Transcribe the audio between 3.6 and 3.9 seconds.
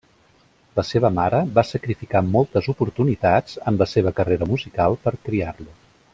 en la